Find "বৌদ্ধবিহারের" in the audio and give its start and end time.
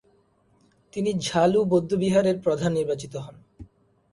1.65-2.37